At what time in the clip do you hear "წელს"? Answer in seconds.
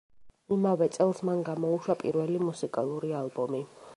0.95-1.21